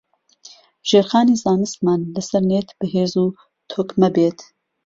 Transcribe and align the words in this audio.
ژێرخانی 0.89 1.39
زانستیمان 1.43 2.01
لەسەر 2.15 2.43
نێت 2.49 2.69
بەهێز 2.79 3.13
و 3.23 3.27
تۆکمە 3.69 4.09
بێت 4.15 4.39